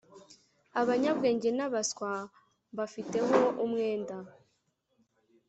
abanyabwenge 0.81 1.49
n’abaswa 1.57 2.09
mbafiteho 2.73 3.37
umwenda 3.63 4.15